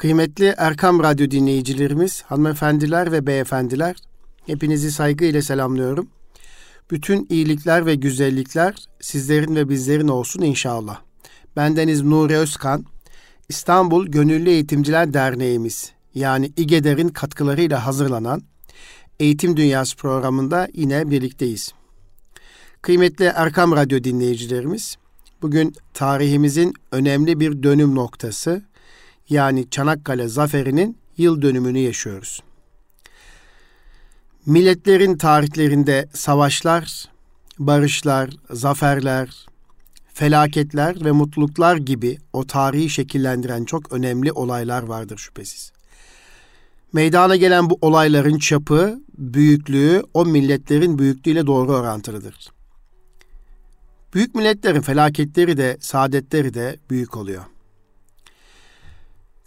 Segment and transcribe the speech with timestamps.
[0.00, 3.96] Kıymetli Erkam Radyo dinleyicilerimiz, hanımefendiler ve beyefendiler,
[4.46, 6.08] hepinizi saygıyla selamlıyorum.
[6.90, 11.00] Bütün iyilikler ve güzellikler sizlerin ve bizlerin olsun inşallah.
[11.56, 12.84] Bendeniz Nuri Özkan,
[13.48, 18.42] İstanbul Gönüllü Eğitimciler Derneğimiz yani İGEDER'in katkılarıyla hazırlanan
[19.18, 21.72] Eğitim Dünyası programında yine birlikteyiz.
[22.82, 24.96] Kıymetli Erkam Radyo dinleyicilerimiz,
[25.42, 28.69] bugün tarihimizin önemli bir dönüm noktası
[29.30, 32.40] yani Çanakkale Zaferi'nin yıl dönümünü yaşıyoruz.
[34.46, 37.04] Milletlerin tarihlerinde savaşlar,
[37.58, 39.46] barışlar, zaferler,
[40.14, 45.72] felaketler ve mutluluklar gibi o tarihi şekillendiren çok önemli olaylar vardır şüphesiz.
[46.92, 52.50] Meydana gelen bu olayların çapı, büyüklüğü o milletlerin büyüklüğüyle doğru orantılıdır.
[54.14, 57.44] Büyük milletlerin felaketleri de, saadetleri de büyük oluyor.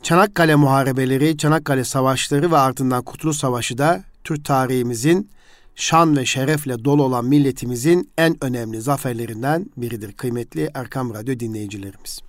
[0.03, 5.29] Çanakkale Muharebeleri, Çanakkale Savaşları ve ardından Kurtuluş Savaşı da Türk tarihimizin
[5.75, 12.19] şan ve şerefle dolu olan milletimizin en önemli zaferlerinden biridir kıymetli Erkam Radyo dinleyicilerimiz.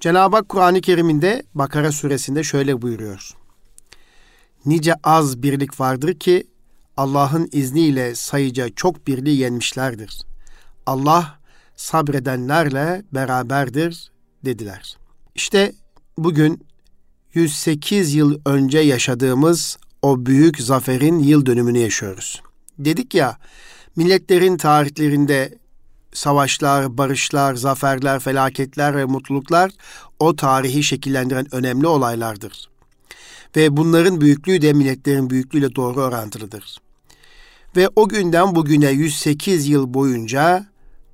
[0.00, 3.30] Cenab-ı Hak Kur'an-ı Kerim'inde Bakara suresinde şöyle buyuruyor.
[4.66, 6.46] Nice az birlik vardır ki
[6.96, 10.22] Allah'ın izniyle sayıca çok birliği yenmişlerdir.
[10.86, 11.38] Allah
[11.76, 14.10] sabredenlerle beraberdir
[14.44, 14.96] dediler.
[15.34, 15.72] İşte
[16.18, 16.66] bugün
[17.34, 22.42] 108 yıl önce yaşadığımız o büyük zaferin yıl dönümünü yaşıyoruz.
[22.78, 23.38] Dedik ya,
[23.96, 25.58] milletlerin tarihlerinde
[26.12, 29.70] savaşlar, barışlar, zaferler, felaketler ve mutluluklar
[30.18, 32.68] o tarihi şekillendiren önemli olaylardır.
[33.56, 36.78] Ve bunların büyüklüğü de milletlerin büyüklüğüyle doğru orantılıdır.
[37.76, 40.66] Ve o günden bugüne 108 yıl boyunca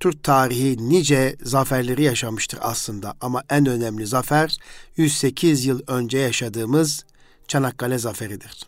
[0.03, 4.57] Türk tarihi nice zaferleri yaşamıştır aslında ama en önemli zafer
[4.97, 7.05] 108 yıl önce yaşadığımız
[7.49, 8.67] Çanakkale Zaferi'dir.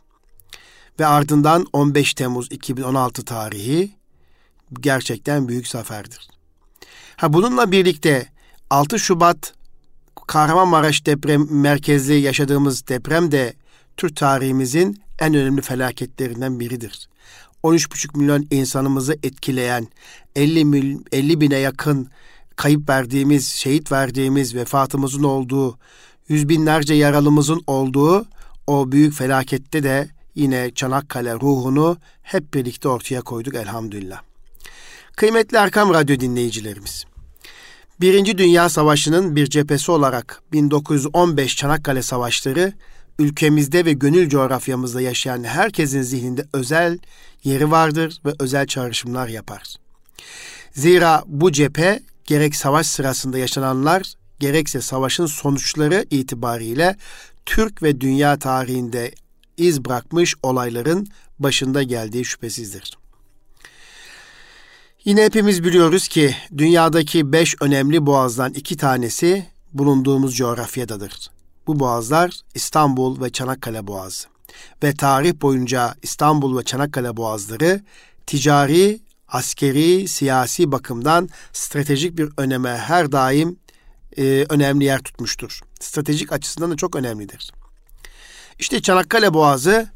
[1.01, 3.93] Ve ardından 15 Temmuz 2016 tarihi
[4.81, 6.29] gerçekten büyük zaferdir.
[7.17, 8.29] Ha bununla birlikte
[8.71, 9.55] 6 Şubat
[10.27, 13.55] Kahramanmaraş deprem merkezli yaşadığımız deprem de
[13.97, 17.09] Türk tarihimizin en önemli felaketlerinden biridir.
[17.65, 19.89] 13,5 milyon insanımızı etkileyen
[20.37, 22.09] 50, mil, 50 bine yakın
[22.57, 25.79] kayıp verdiğimiz, şehit verdiğimiz, vefatımızın olduğu,
[26.29, 28.27] yüz binlerce yaralımızın olduğu
[28.67, 34.23] o büyük felakette de yine Çanakkale ruhunu hep birlikte ortaya koyduk elhamdülillah.
[35.17, 37.05] Kıymetli Erkam Radyo dinleyicilerimiz,
[38.01, 42.73] Birinci Dünya Savaşı'nın bir cephesi olarak 1915 Çanakkale Savaşları
[43.19, 46.99] ülkemizde ve gönül coğrafyamızda yaşayan herkesin zihninde özel
[47.45, 49.77] yeri vardır ve özel çağrışımlar yapar.
[50.73, 56.97] Zira bu cephe gerek savaş sırasında yaşananlar gerekse savaşın sonuçları itibariyle
[57.47, 59.15] Türk ve dünya tarihinde
[59.57, 61.07] iz bırakmış olayların
[61.39, 62.99] başında geldiği şüphesizdir.
[65.05, 71.31] Yine hepimiz biliyoruz ki dünyadaki beş önemli boğazdan iki tanesi bulunduğumuz coğrafyadadır.
[71.67, 74.34] Bu boğazlar İstanbul ve Çanakkale Boğazı.
[74.83, 77.81] Ve tarih boyunca İstanbul ve Çanakkale Boğazları
[78.27, 83.57] ticari, askeri, siyasi bakımdan stratejik bir öneme her daim
[84.17, 85.61] e, önemli yer tutmuştur.
[85.81, 87.53] Stratejik açısından da çok önemlidir.
[88.59, 89.89] İşte Çanakkale Boğazı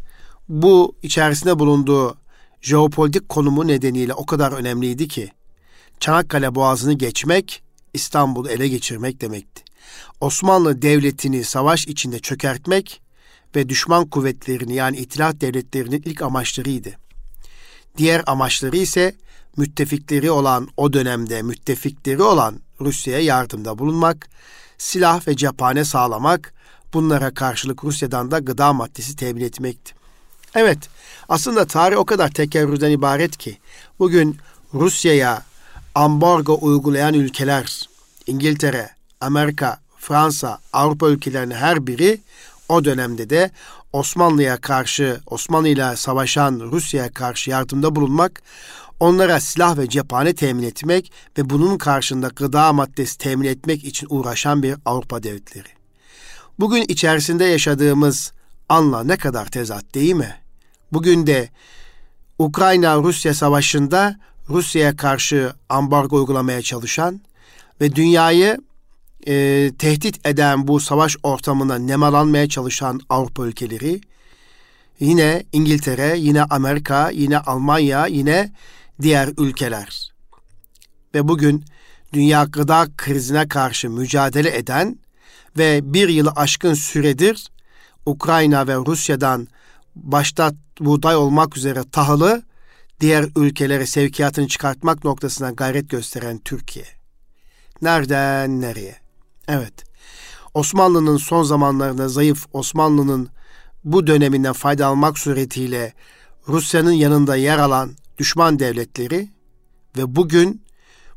[0.49, 2.17] bu içerisinde bulunduğu
[2.61, 5.33] jeopolitik konumu nedeniyle o kadar önemliydi ki
[6.01, 7.63] Çanakkale Boğazı'nı geçmek
[7.95, 9.63] İstanbul'u ele geçirmek demekti.
[10.21, 13.03] Osmanlı Devleti'ni savaş içinde çökertmek
[13.57, 16.91] ve düşman kuvvetlerini yani itilaf devletlerinin ilk amaçlarıydı.
[17.97, 19.15] Diğer amaçları ise
[19.57, 24.29] müttefikleri olan o dönemde müttefikleri olan Rusya'ya yardımda bulunmak,
[24.79, 26.55] silah ve cephane sağlamak,
[26.95, 29.95] bunlara karşılık Rusya'dan da gıda maddesi temin etmekti.
[30.55, 30.79] Evet,
[31.29, 33.59] aslında tarih o kadar tekerrürden ibaret ki
[33.99, 34.39] bugün
[34.75, 35.43] Rusya'ya
[35.95, 37.89] ambargo uygulayan ülkeler,
[38.27, 42.21] İngiltere, Amerika, Fransa, Avrupa ülkelerinin her biri
[42.69, 43.51] o dönemde de
[43.93, 48.43] Osmanlı'ya karşı, Osmanlı ile savaşan Rusya'ya karşı yardımda bulunmak,
[49.01, 54.63] onlara silah ve cephane temin etmek ve bunun karşında gıda maddesi temin etmek için uğraşan
[54.63, 55.69] bir Avrupa devletleri.
[56.59, 58.33] Bugün içerisinde yaşadığımız
[58.69, 60.37] anla ne kadar tezat değil mi?
[60.93, 61.49] Bugün de
[62.39, 64.17] Ukrayna-Rusya savaşında
[64.49, 67.21] Rusya'ya karşı ambargo uygulamaya çalışan
[67.81, 68.59] ve dünyayı
[69.29, 74.01] e, tehdit eden bu savaş ortamına nemalanmaya çalışan Avrupa ülkeleri,
[75.01, 78.53] yine İngiltere, yine Amerika, yine Almanya, yine
[79.03, 80.13] diğer ülkeler.
[81.15, 81.65] Ve bugün
[82.13, 84.99] dünya gıda krizine karşı mücadele eden
[85.59, 87.49] ve bir yılı aşkın süredir
[88.07, 89.49] Ukrayna ve Rusya'dan
[89.97, 92.43] başta buğday olmak üzere tahılı
[93.01, 96.87] diğer ülkelere sevkiyatını çıkartmak noktasına gayret gösteren Türkiye.
[97.83, 99.08] Nereden nereye?
[99.49, 99.85] Evet.
[100.55, 103.29] Osmanlı'nın son zamanlarında zayıf Osmanlı'nın
[103.85, 105.93] bu döneminden fayda almak suretiyle
[106.49, 109.29] Rusya'nın yanında yer alan düşman devletleri
[109.97, 110.63] ve bugün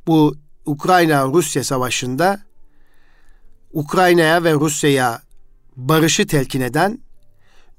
[0.07, 0.35] bu
[0.65, 2.41] Ukrayna-Rusya savaşında
[3.73, 5.21] Ukrayna'ya ve Rusya'ya
[5.75, 6.99] barışı telkin eden,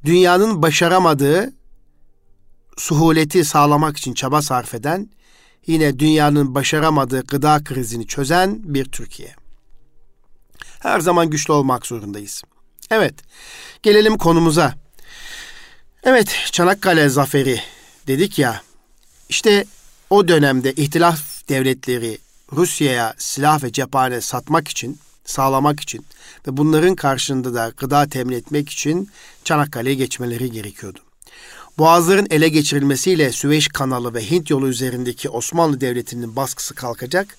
[0.05, 1.53] dünyanın başaramadığı
[2.77, 5.11] suhuleti sağlamak için çaba sarf eden,
[5.67, 9.42] yine dünyanın başaramadığı gıda krizini çözen bir Türkiye.
[10.83, 12.43] Her zaman güçlü olmak zorundayız.
[12.91, 13.15] Evet,
[13.83, 14.75] gelelim konumuza.
[16.03, 17.61] Evet, Çanakkale zaferi
[18.07, 18.63] dedik ya.
[19.29, 19.65] İşte
[20.11, 22.19] o dönemde ihtilaf devletleri
[22.53, 26.07] Rusya'ya silah ve cephane satmak için, sağlamak için
[26.47, 29.11] ve bunların karşında da gıda temin etmek için
[29.45, 30.99] Çanakkale'ye geçmeleri gerekiyordu.
[31.79, 37.37] Boğazların ele geçirilmesiyle Süveyş kanalı ve Hint yolu üzerindeki Osmanlı Devleti'nin baskısı kalkacak.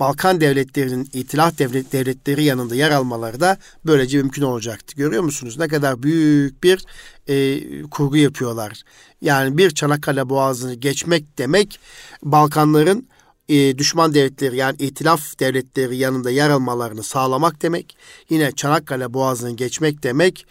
[0.00, 4.96] Balkan devletlerinin itilaf devlet, devletleri yanında yer almaları da böylece mümkün olacaktı.
[4.96, 6.84] Görüyor musunuz ne kadar büyük bir
[7.28, 8.82] e, kurgu yapıyorlar.
[9.20, 11.80] Yani bir Çanakkale Boğazı'nı geçmek demek
[12.22, 13.08] Balkanların
[13.48, 17.96] e, düşman devletleri yani itilaf devletleri yanında yer almalarını sağlamak demek.
[18.30, 20.46] Yine Çanakkale Boğazı'nı geçmek demek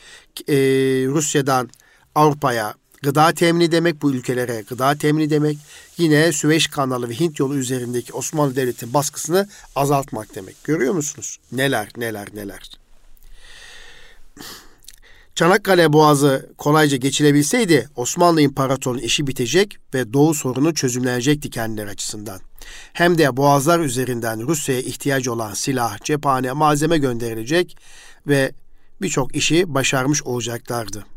[0.48, 0.56] e,
[1.08, 1.70] Rusya'dan
[2.16, 2.74] Avrupa'ya
[3.06, 5.58] gıda temini demek, bu ülkelere gıda temini demek.
[5.98, 10.64] Yine Süveyş kanalı ve Hint yolu üzerindeki Osmanlı Devleti'nin baskısını azaltmak demek.
[10.64, 11.38] Görüyor musunuz?
[11.52, 12.70] Neler neler neler.
[15.36, 22.40] Çanakkale Boğazı kolayca geçilebilseydi Osmanlı İmparatorluğu'nun işi bitecek ve Doğu sorunu çözümlenecekti kendileri açısından.
[22.94, 27.78] Hem de boğazlar üzerinden Rusya'ya ihtiyacı olan silah, cephane, malzeme gönderilecek
[28.28, 28.52] ve
[29.02, 31.15] birçok işi başarmış olacaklardı.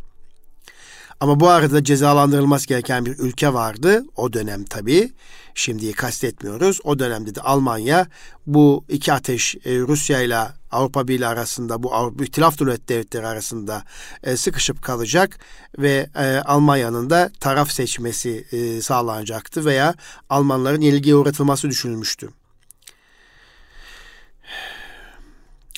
[1.21, 4.05] Ama bu arada cezalandırılması gereken bir ülke vardı.
[4.17, 5.13] O dönem tabii.
[5.55, 6.81] Şimdiyi kastetmiyoruz.
[6.85, 8.07] O dönemde de Almanya
[8.47, 10.39] bu iki ateş e, Rusya ile
[10.71, 13.83] Avrupa Birliği arasında bu Avrupa İtilaf Devletleri arasında
[14.23, 15.39] e, sıkışıp kalacak
[15.79, 19.95] ve e, Almanya'nın da taraf seçmesi e, sağlanacaktı veya
[20.31, 22.29] Almanların yenilgiye uğratılması düşünülmüştü.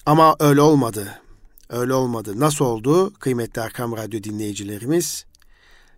[0.07, 1.21] Ama öyle olmadı.
[1.71, 2.41] Öyle olmadı.
[2.41, 3.13] Nasıl oldu?
[3.15, 5.25] Kıymetli Erkam Radyo dinleyicilerimiz,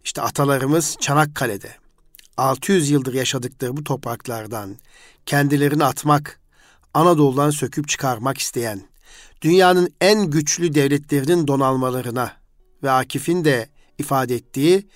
[0.04, 1.82] işte atalarımız Çanakkale'de.
[2.36, 4.76] 600 yıldır yaşadıkları bu topraklardan
[5.26, 6.40] kendilerini atmak,
[6.94, 8.82] Anadolu'dan söküp çıkarmak isteyen,
[9.42, 12.32] dünyanın en güçlü devletlerinin donalmalarına
[12.82, 13.68] ve Akif'in de
[13.98, 14.86] ifade ettiği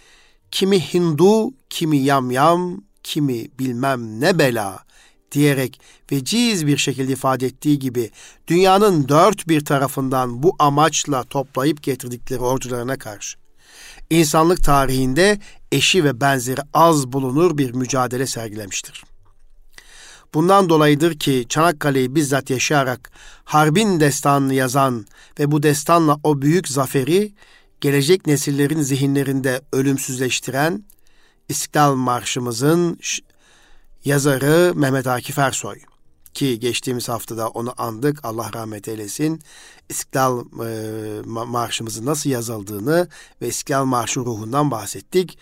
[0.51, 4.87] kimi Hindu, kimi yamyam, kimi bilmem ne bela
[5.33, 5.81] diyerek
[6.13, 8.11] veciz bir şekilde ifade ettiği gibi
[8.49, 13.46] dünyanın dört bir tarafından bu amaçla toplayıp getirdikleri ordularına karşı
[14.11, 15.39] insanlık tarihinde
[15.73, 19.05] eşi ve benzeri az bulunur bir mücadele sergilemiştir.
[20.35, 23.11] Bundan dolayıdır ki Çanakkale'yi bizzat yaşayarak
[23.45, 25.07] harbin destanını yazan
[25.39, 27.33] ve bu destanla o büyük zaferi
[27.81, 30.85] gelecek nesillerin zihinlerinde ölümsüzleştiren
[31.49, 32.99] İstiklal Marşımızın
[34.05, 35.79] yazarı Mehmet Akif Ersoy
[36.37, 38.25] ki geçtiğimiz haftada onu andık.
[38.25, 39.43] Allah rahmet eylesin.
[39.89, 43.09] İstiklal e, Marşımızın nasıl yazıldığını
[43.43, 45.39] ve İstiklal Marşı ruhundan bahsettik.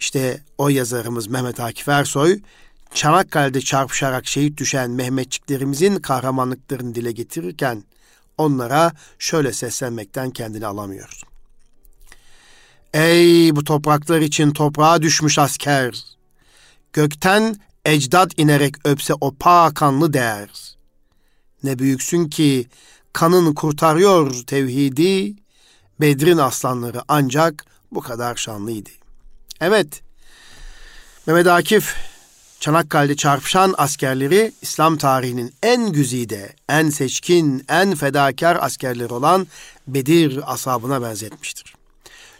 [0.00, 2.40] İşte o yazarımız Mehmet Akif Ersoy
[2.94, 7.84] Çanakkale'de çarpışarak şehit düşen Mehmetçiklerimizin kahramanlıklarını dile getirirken
[8.38, 11.20] onlara şöyle seslenmekten kendini alamıyor.
[12.94, 16.04] Ey bu topraklar için toprağa düşmüş asker!
[16.92, 17.56] Gökten
[17.88, 20.76] ecdad inerek öpse o pakanlı değer.
[21.62, 22.66] Ne büyüksün ki
[23.12, 25.36] kanın kurtarıyor tevhidi,
[26.00, 28.90] Bedrin aslanları ancak bu kadar şanlıydı.
[29.60, 30.02] Evet,
[31.26, 31.94] Mehmet Akif,
[32.60, 39.46] Çanakkale'de çarpışan askerleri İslam tarihinin en güzide, en seçkin, en fedakar askerleri olan
[39.86, 41.77] Bedir asabına benzetmiştir.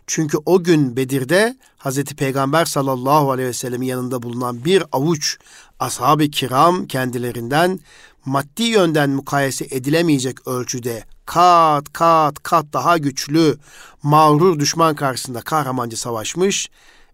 [0.08, 5.38] Çünkü o gün Bedir'de Hazreti Peygamber sallallahu aleyhi ve sellemin yanında bulunan bir avuç
[5.80, 7.80] ashab-ı kiram kendilerinden
[8.24, 13.58] maddi yönden mukayese edilemeyecek ölçüde kat kat kat daha güçlü
[14.02, 16.70] mağrur düşman karşısında kahramanca savaşmış,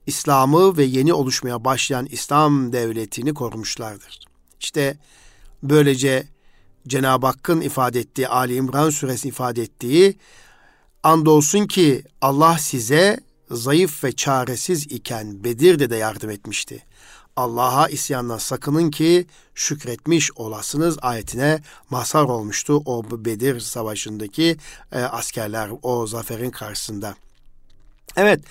[0.06, 4.18] İslam'ı ve yeni oluşmaya başlayan İslam devletini korumuşlardır.
[4.60, 4.96] İşte
[5.62, 6.26] böylece
[6.88, 10.18] Cenab-ı Hakk'ın ifade ettiği, Ali İmran suresi ifade ettiği
[11.04, 13.20] Andolsun ki Allah size
[13.50, 16.84] zayıf ve çaresiz iken Bedir'de de yardım etmişti.
[17.36, 24.56] Allah'a isyandan sakının ki şükretmiş olasınız ayetine mazhar olmuştu o Bedir Savaşı'ndaki
[24.92, 27.14] e, askerler o zaferin karşısında.
[28.16, 28.44] Evet,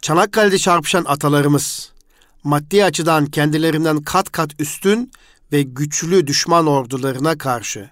[0.00, 1.92] Çanakkale'de çarpışan atalarımız
[2.44, 5.12] maddi açıdan kendilerinden kat kat üstün
[5.52, 7.90] ve güçlü düşman ordularına karşı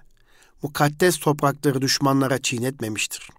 [0.63, 3.29] mukaddes toprakları düşmanlara çiğnetmemiştir.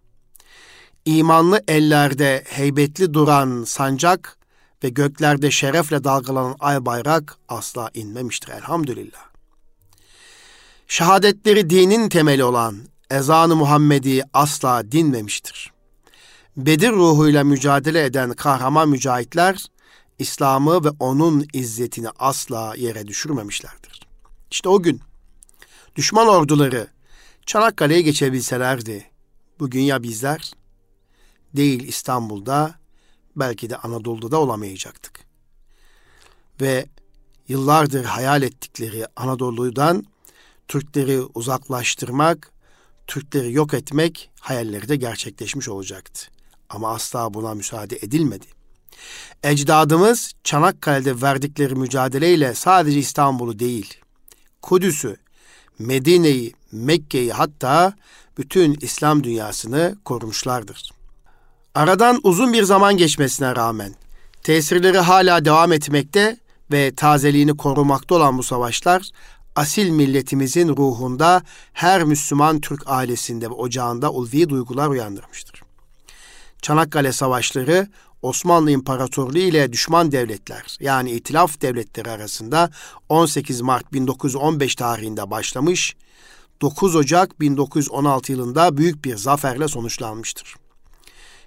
[1.04, 4.38] İmanlı ellerde heybetli duran sancak
[4.84, 9.24] ve göklerde şerefle dalgalanan ay bayrak asla inmemiştir elhamdülillah.
[10.88, 12.76] Şehadetleri dinin temeli olan
[13.10, 15.72] ezanı Muhammedi asla dinmemiştir.
[16.56, 19.66] Bedir ruhuyla mücadele eden kahraman mücahitler
[20.18, 24.06] İslam'ı ve onun izzetini asla yere düşürmemişlerdir.
[24.50, 25.00] İşte o gün
[25.96, 26.86] düşman orduları
[27.46, 29.10] Çanakkale'ye geçebilselerdi
[29.60, 30.52] bugün ya bizler
[31.56, 32.74] değil İstanbul'da
[33.36, 35.24] belki de Anadolu'da da olamayacaktık.
[36.60, 36.86] Ve
[37.48, 40.04] yıllardır hayal ettikleri Anadolu'dan
[40.68, 42.52] Türkleri uzaklaştırmak,
[43.06, 46.26] Türkleri yok etmek hayalleri de gerçekleşmiş olacaktı.
[46.68, 48.46] Ama asla buna müsaade edilmedi.
[49.42, 53.94] Ecdadımız Çanakkale'de verdikleri mücadeleyle sadece İstanbul'u değil,
[54.62, 55.16] Kudüs'ü,
[55.78, 57.94] Medine'yi, Mekke'yi hatta
[58.38, 60.90] bütün İslam dünyasını korumuşlardır.
[61.74, 63.94] Aradan uzun bir zaman geçmesine rağmen
[64.42, 66.36] tesirleri hala devam etmekte
[66.72, 69.10] ve tazeliğini korumakta olan bu savaşlar
[69.56, 75.62] asil milletimizin ruhunda her Müslüman Türk ailesinde ve ocağında ulvi duygular uyandırmıştır.
[76.62, 77.88] Çanakkale Savaşları
[78.22, 82.70] Osmanlı İmparatorluğu ile düşman devletler yani itilaf devletleri arasında
[83.08, 85.96] 18 Mart 1915 tarihinde başlamış,
[86.60, 90.63] 9 Ocak 1916 yılında büyük bir zaferle sonuçlanmıştır.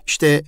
[0.08, 0.44] İşte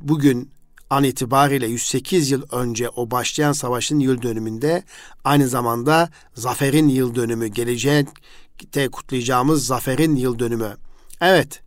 [0.00, 0.50] bugün
[0.90, 4.82] an itibariyle 108 yıl önce o başlayan savaşın yıl dönümünde
[5.24, 10.76] aynı zamanda zaferin yıl dönümü, gelecekte kutlayacağımız zaferin yıl dönümü.
[11.20, 11.62] Evet,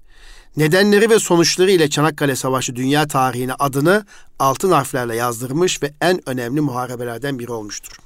[0.57, 4.05] nedenleri ve sonuçları ile Çanakkale Savaşı dünya tarihine adını
[4.39, 7.97] altın harflerle yazdırmış ve en önemli muharebelerden biri olmuştur.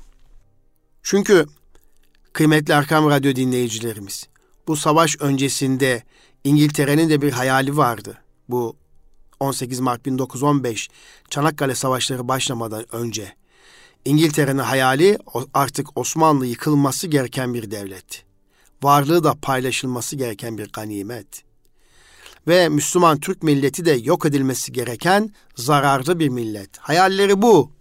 [1.03, 1.45] Çünkü
[2.33, 4.27] kıymetli Arkam Radyo dinleyicilerimiz,
[4.67, 6.03] bu savaş öncesinde
[6.43, 8.17] İngiltere'nin de bir hayali vardı.
[8.50, 8.75] Bu
[9.39, 10.89] 18 Mart 1915
[11.29, 13.35] Çanakkale Savaşları başlamadan önce
[14.05, 15.17] İngiltere'nin hayali
[15.53, 18.23] artık Osmanlı yıkılması gereken bir devlet.
[18.83, 21.43] Varlığı da paylaşılması gereken bir ganimet.
[22.47, 26.77] Ve Müslüman Türk milleti de yok edilmesi gereken zararlı bir millet.
[26.77, 27.71] Hayalleri bu.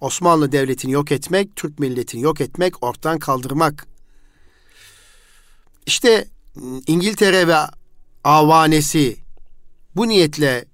[0.00, 3.86] Osmanlı devletini yok etmek, Türk milletini yok etmek, ortadan kaldırmak.
[5.86, 6.28] İşte
[6.86, 7.56] İngiltere ve
[8.26, 9.16] avanesi
[9.96, 10.64] bu niyetle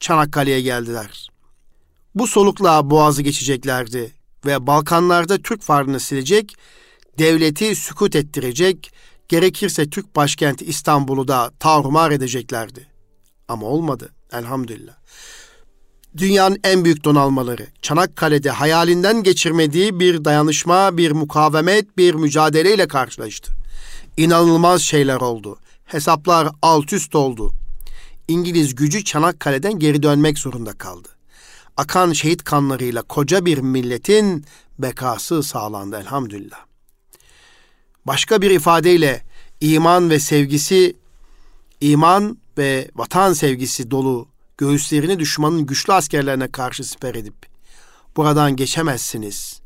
[0.00, 1.28] Çanakkale'ye geldiler.
[2.14, 4.12] Bu solukla boğazı geçeceklerdi
[4.46, 6.56] ve Balkanlarda Türk varlığını silecek,
[7.18, 8.92] devleti sükut ettirecek,
[9.28, 12.86] gerekirse Türk başkenti İstanbul'u da tarumar edeceklerdi.
[13.48, 14.94] Ama olmadı elhamdülillah.
[16.16, 23.52] Dünyanın en büyük donalmaları Çanakkale'de hayalinden geçirmediği bir dayanışma, bir mukavemet, bir mücadeleyle karşılaştı.
[24.16, 25.58] İnanılmaz şeyler oldu.
[25.84, 27.52] Hesaplar alt üst oldu.
[28.28, 31.08] İngiliz gücü Çanakkale'den geri dönmek zorunda kaldı.
[31.76, 34.44] Akan şehit kanlarıyla koca bir milletin
[34.78, 36.58] bekası sağlandı elhamdülillah.
[38.06, 39.24] Başka bir ifadeyle
[39.60, 40.96] iman ve sevgisi,
[41.80, 47.34] iman ve vatan sevgisi dolu göğüslerini düşmanın güçlü askerlerine karşı siper edip
[48.16, 49.60] buradan geçemezsiniz,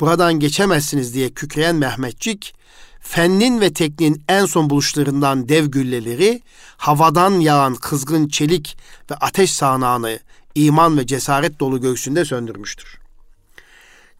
[0.00, 2.54] buradan geçemezsiniz diye kükreyen Mehmetçik
[3.02, 6.42] fennin ve tekniğin en son buluşlarından dev gülleleri,
[6.76, 8.76] havadan yağan kızgın çelik
[9.10, 10.18] ve ateş sağanağını
[10.54, 12.98] iman ve cesaret dolu göğsünde söndürmüştür.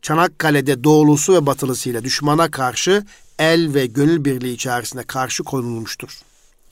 [0.03, 3.07] Çanakkale'de doğulusu ve batılısıyla düşmana karşı
[3.39, 6.21] el ve gönül birliği içerisinde karşı konulmuştur.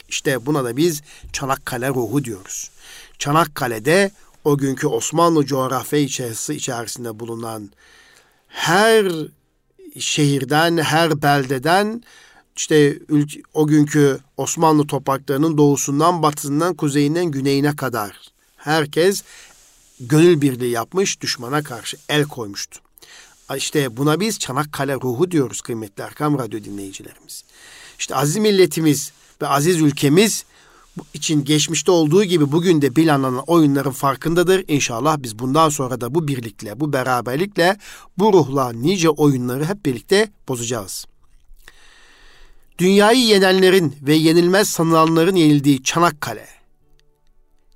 [0.09, 1.03] İşte buna da biz
[1.33, 2.71] Çanakkale ruhu diyoruz.
[3.19, 4.11] Çanakkale'de
[4.45, 7.71] o günkü Osmanlı coğrafya içerisinde bulunan
[8.49, 9.13] her
[9.99, 12.03] şehirden, her beldeden
[12.57, 18.21] işte ülke, o günkü Osmanlı topraklarının doğusundan, batısından, kuzeyinden, güneyine kadar
[18.57, 19.23] herkes
[20.01, 22.81] gönül birliği yapmış, düşmana karşı el koymuştu.
[23.57, 27.45] İşte buna biz Çanakkale ruhu diyoruz kıymetli Erkam Radyo dinleyicilerimiz.
[27.99, 30.45] İşte aziz milletimiz ve aziz ülkemiz
[31.15, 34.65] için geçmişte olduğu gibi bugün de planlanan oyunların farkındadır.
[34.69, 37.77] İnşallah biz bundan sonra da bu birlikle, bu beraberlikle,
[38.19, 41.07] bu ruhla nice oyunları hep birlikte bozacağız.
[42.79, 46.47] Dünyayı yenenlerin ve yenilmez sanılanların yenildiği Çanakkale,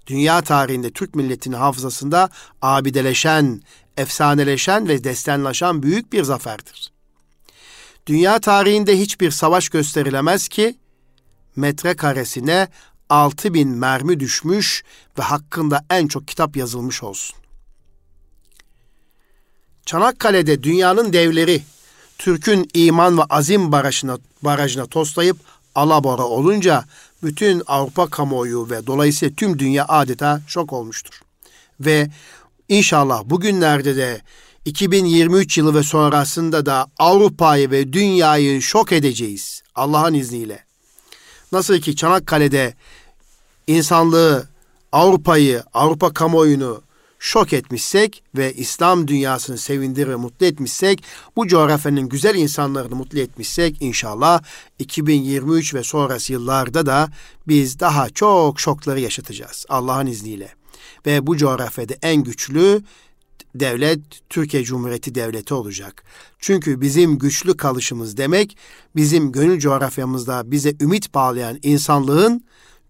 [0.06, 2.28] dünya tarihinde Türk milletinin hafızasında
[2.62, 3.62] abideleşen
[3.96, 6.92] efsaneleşen ve destenlaşan büyük bir zaferdir.
[8.06, 10.78] Dünya tarihinde hiçbir savaş gösterilemez ki
[11.56, 12.68] metrekaresine
[13.10, 14.84] 6000 mermi düşmüş
[15.18, 17.36] ve hakkında en çok kitap yazılmış olsun.
[19.86, 21.62] Çanakkale'de dünyanın devleri
[22.18, 25.36] Türk'ün iman ve azim barajına, barajına toslayıp
[25.74, 26.84] alabora olunca
[27.22, 31.20] bütün Avrupa kamuoyu ve dolayısıyla tüm dünya adeta şok olmuştur.
[31.80, 32.10] Ve
[32.68, 34.20] inşallah bugünlerde de
[34.64, 40.63] 2023 yılı ve sonrasında da Avrupa'yı ve dünyayı şok edeceğiz Allah'ın izniyle.
[41.52, 42.74] Nasıl ki Çanakkale'de
[43.66, 44.48] insanlığı,
[44.92, 46.82] Avrupa'yı, Avrupa kamuoyunu
[47.18, 51.04] şok etmişsek ve İslam dünyasını sevindir ve mutlu etmişsek,
[51.36, 54.42] bu coğrafyanın güzel insanlarını mutlu etmişsek inşallah
[54.78, 57.08] 2023 ve sonrası yıllarda da
[57.48, 60.48] biz daha çok şokları yaşatacağız Allah'ın izniyle.
[61.06, 62.82] Ve bu coğrafyada en güçlü
[63.54, 66.04] devlet Türkiye Cumhuriyeti Devleti olacak.
[66.38, 68.56] Çünkü bizim güçlü kalışımız demek
[68.96, 72.44] bizim gönül coğrafyamızda bize ümit bağlayan insanlığın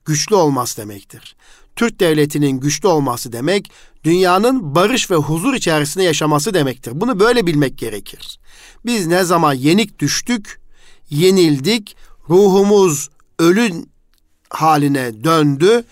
[0.04, 1.36] güçlü olması demektir.
[1.76, 3.70] Türk devletinin güçlü olması demek
[4.04, 6.92] dünyanın barış ve huzur içerisinde yaşaması demektir.
[6.94, 8.38] Bunu böyle bilmek gerekir.
[8.86, 10.60] Biz ne zaman yenik düştük,
[11.10, 11.96] yenildik,
[12.28, 13.90] ruhumuz ölün
[14.50, 15.84] haline döndü.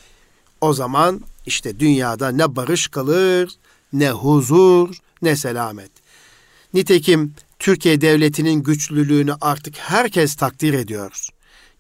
[0.61, 3.51] O zaman işte dünyada ne barış kalır,
[3.93, 5.91] ne huzur, ne selamet.
[6.75, 11.29] Nitekim Türkiye devletinin güçlülüğünü artık herkes takdir ediyor.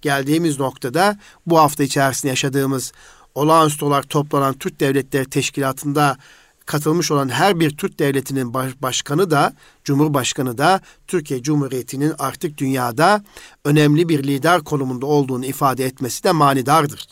[0.02, 2.92] Geldiğimiz noktada bu hafta içerisinde yaşadığımız
[3.34, 6.16] olağanüstü olarak toplanan Türk Devletleri Teşkilatı'nda
[6.66, 9.54] katılmış olan her bir Türk devletinin başkanı da,
[9.84, 13.24] cumhurbaşkanı da Türkiye Cumhuriyeti'nin artık dünyada
[13.64, 17.08] önemli bir lider konumunda olduğunu ifade etmesi de manidardır.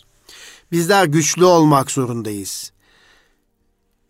[0.73, 2.73] Bizler güçlü olmak zorundayız.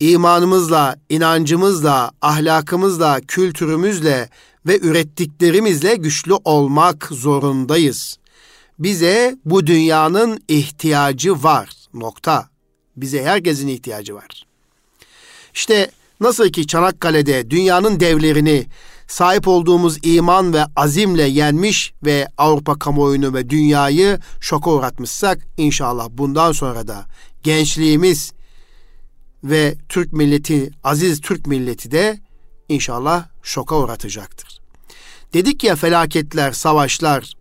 [0.00, 4.28] İmanımızla, inancımızla, ahlakımızla, kültürümüzle
[4.66, 8.18] ve ürettiklerimizle güçlü olmak zorundayız.
[8.78, 11.68] Bize bu dünyanın ihtiyacı var.
[11.94, 12.48] Nokta.
[12.96, 14.46] Bize herkesin ihtiyacı var.
[15.54, 18.66] İşte nasıl ki Çanakkale'de dünyanın devlerini
[19.08, 26.52] sahip olduğumuz iman ve azimle yenmiş ve Avrupa kamuoyunu ve dünyayı şoka uğratmışsak inşallah bundan
[26.52, 27.06] sonra da
[27.42, 28.32] gençliğimiz
[29.44, 32.20] ve Türk milleti, aziz Türk milleti de
[32.68, 34.60] inşallah şoka uğratacaktır.
[35.32, 37.32] Dedik ya felaketler, savaşlar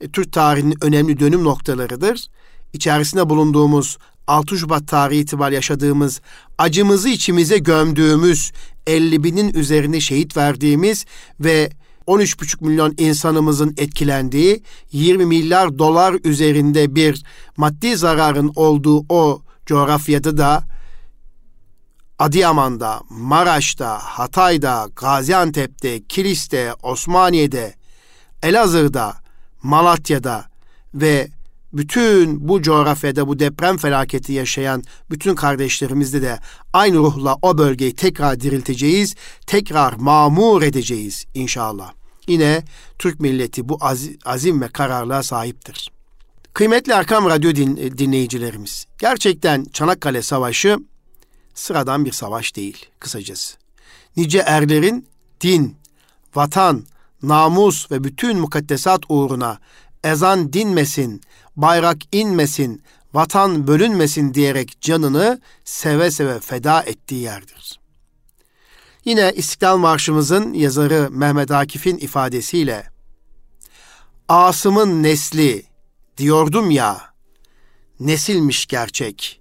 [0.00, 2.26] e, Türk tarihinin önemli dönüm noktalarıdır.
[2.72, 6.20] İçerisinde bulunduğumuz 6 Şubat tarihi itibariyle yaşadığımız,
[6.58, 8.52] acımızı içimize gömdüğümüz,
[8.86, 11.04] 50 binin üzerinde şehit verdiğimiz
[11.40, 11.70] ve
[12.06, 17.22] 13,5 milyon insanımızın etkilendiği 20 milyar dolar üzerinde bir
[17.56, 20.67] maddi zararın olduğu o coğrafyada da
[22.18, 27.74] Adıyaman'da, Maraş'ta, Hatay'da, Gaziantep'te, Kilis'te, Osmaniye'de,
[28.42, 29.16] Elazığ'da,
[29.62, 30.44] Malatya'da
[30.94, 31.28] ve
[31.72, 36.38] bütün bu coğrafyada bu deprem felaketi yaşayan bütün kardeşlerimizde de
[36.72, 39.14] aynı ruhla o bölgeyi tekrar dirilteceğiz,
[39.46, 41.92] tekrar mamur edeceğiz inşallah.
[42.26, 42.62] Yine
[42.98, 43.78] Türk milleti bu
[44.24, 45.90] azim ve kararlığa sahiptir.
[46.54, 50.78] Kıymetli Erkam Radyo din, dinleyicilerimiz, gerçekten Çanakkale Savaşı
[51.58, 53.56] sıradan bir savaş değil kısacası.
[54.16, 55.08] Nice erlerin
[55.40, 55.76] din,
[56.34, 56.84] vatan,
[57.22, 59.58] namus ve bütün mukaddesat uğruna
[60.04, 61.20] ezan dinmesin,
[61.56, 62.82] bayrak inmesin,
[63.14, 67.80] vatan bölünmesin diyerek canını seve seve feda ettiği yerdir.
[69.04, 72.90] Yine İstiklal Marşımızın yazarı Mehmet Akif'in ifadesiyle
[74.28, 75.66] Asım'ın nesli
[76.18, 77.00] diyordum ya,
[78.00, 79.37] nesilmiş gerçek.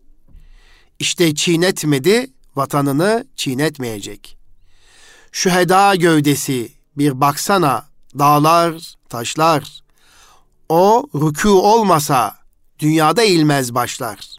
[1.00, 4.38] İşte çiğnetmedi, vatanını çiğnetmeyecek.
[5.32, 7.86] Şu heda gövdesi bir baksana,
[8.20, 9.82] dağlar, taşlar,
[10.70, 12.38] o rükû olmasa
[12.80, 14.38] dünyada ilmez başlar.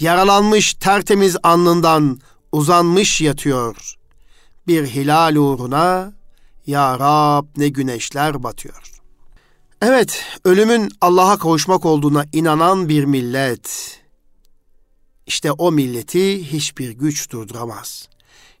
[0.00, 2.20] Yaralanmış tertemiz alnından
[2.52, 3.94] uzanmış yatıyor.
[4.66, 6.12] Bir hilal uğruna
[6.66, 8.92] ya Rab ne güneşler batıyor.
[9.82, 13.98] Evet, ölümün Allah'a kavuşmak olduğuna inanan bir millet.
[15.26, 18.08] İşte o milleti hiçbir güç durduramaz.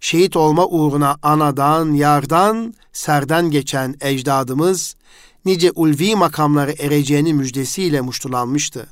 [0.00, 4.96] Şehit olma uğruna anadan, yardan, serden geçen ecdadımız
[5.44, 8.86] nice ulvi makamları ereceğinin müjdesiyle muştulanmıştı.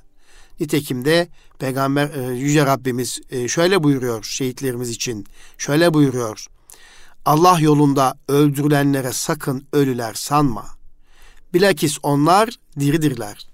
[0.61, 5.27] Nitekim de Peygamber e, Yüce Rabbimiz e, şöyle buyuruyor şehitlerimiz için.
[5.59, 6.47] Şöyle buyuruyor.
[7.25, 10.67] Allah yolunda öldürülenlere sakın ölüler sanma.
[11.55, 13.47] Bilakis onlar diridirler.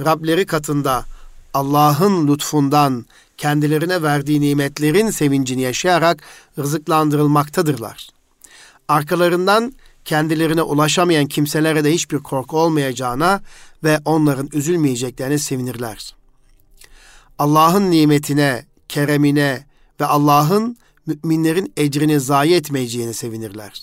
[0.00, 1.04] Rableri katında
[1.56, 6.22] Allah'ın lütfundan kendilerine verdiği nimetlerin sevincini yaşayarak
[6.58, 8.08] rızıklandırılmaktadırlar.
[8.88, 9.72] Arkalarından
[10.04, 13.40] kendilerine ulaşamayan kimselere de hiçbir korku olmayacağına
[13.84, 16.14] ve onların üzülmeyeceklerine sevinirler.
[17.38, 19.66] Allah'ın nimetine, keremine
[20.00, 23.82] ve Allah'ın müminlerin ecrini zayi etmeyeceğine sevinirler.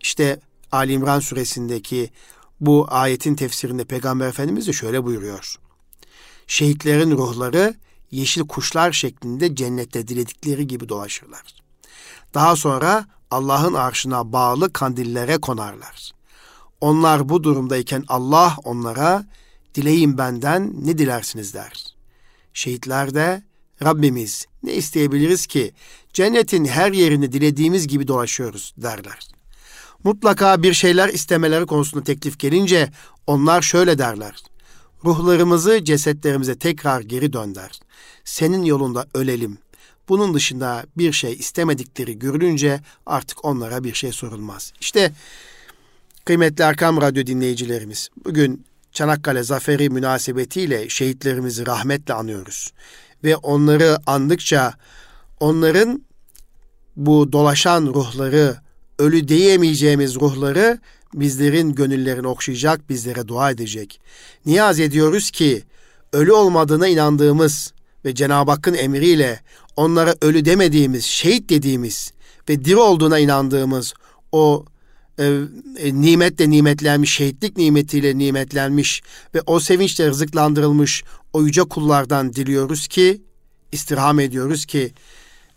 [0.00, 0.40] İşte
[0.72, 2.10] Ali İmran suresindeki
[2.60, 5.58] bu ayetin tefsirinde Peygamber Efendimiz de şöyle buyuruyor.
[6.48, 7.74] Şehitlerin ruhları
[8.10, 11.42] yeşil kuşlar şeklinde cennette diledikleri gibi dolaşırlar.
[12.34, 16.12] Daha sonra Allah'ın arşına bağlı kandillere konarlar.
[16.80, 19.26] Onlar bu durumdayken Allah onlara
[19.74, 21.86] dileyin benden ne dilersiniz der.
[22.54, 23.42] Şehitler de
[23.82, 25.72] Rabbimiz ne isteyebiliriz ki
[26.12, 29.28] cennetin her yerini dilediğimiz gibi dolaşıyoruz derler.
[30.04, 32.92] Mutlaka bir şeyler istemeleri konusunda teklif gelince
[33.26, 34.42] onlar şöyle derler.
[35.04, 37.80] Ruhlarımızı cesetlerimize tekrar geri dönder.
[38.24, 39.58] Senin yolunda ölelim.
[40.08, 44.72] Bunun dışında bir şey istemedikleri görülünce artık onlara bir şey sorulmaz.
[44.80, 45.12] İşte
[46.24, 52.72] kıymetli Erkam Radyo dinleyicilerimiz, bugün Çanakkale Zaferi münasebetiyle şehitlerimizi rahmetle anıyoruz.
[53.24, 54.74] Ve onları andıkça
[55.40, 56.02] onların
[56.96, 58.56] bu dolaşan ruhları,
[58.98, 60.78] ölü diyemeyeceğimiz ruhları
[61.14, 64.00] bizlerin gönüllerini okşayacak, bizlere dua edecek.
[64.46, 65.62] Niyaz ediyoruz ki
[66.12, 67.72] ölü olmadığına inandığımız
[68.04, 69.40] ve Cenab-ı Hakk'ın emriyle
[69.76, 72.12] onlara ölü demediğimiz, şehit dediğimiz
[72.48, 73.94] ve diri olduğuna inandığımız
[74.32, 74.64] o
[75.18, 75.24] e,
[75.78, 79.02] e, nimetle nimetlenmiş, şehitlik nimetiyle nimetlenmiş
[79.34, 83.22] ve o sevinçle rızıklandırılmış o yüce kullardan diliyoruz ki,
[83.72, 84.92] istirham ediyoruz ki,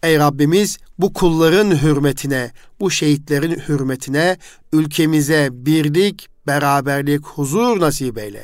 [0.03, 4.37] ey Rabbimiz bu kulların hürmetine, bu şehitlerin hürmetine
[4.73, 8.43] ülkemize birlik, beraberlik, huzur nasip eyle.